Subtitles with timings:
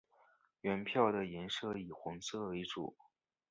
[0.61, 2.97] 原票的颜色以红色为主。